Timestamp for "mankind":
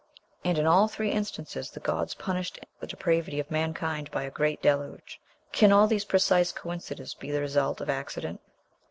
3.51-4.09